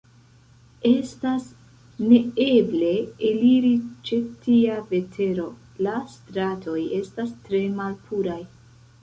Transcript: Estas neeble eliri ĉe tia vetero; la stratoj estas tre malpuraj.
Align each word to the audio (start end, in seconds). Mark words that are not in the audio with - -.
Estas 0.91 1.43
neeble 2.05 2.89
eliri 3.29 3.75
ĉe 4.09 4.19
tia 4.47 4.79
vetero; 4.95 5.47
la 5.89 5.95
stratoj 6.17 6.79
estas 7.03 7.39
tre 7.47 7.63
malpuraj. 7.79 8.41